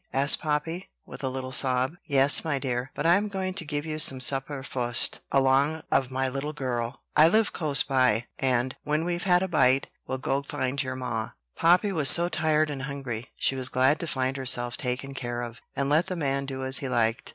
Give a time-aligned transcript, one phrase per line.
[0.13, 1.93] asked Poppy, with a little sob.
[2.07, 6.09] "Yes, my dear; but I am going to give you some supper fust, along of
[6.09, 7.03] my little girl.
[7.15, 11.33] I live close by; and, when we've had a bite, we'll go find your ma."
[11.55, 15.61] Poppy was so tired and hungry, she was glad to find herself taken care of,
[15.75, 17.29] and let the man do as he liked.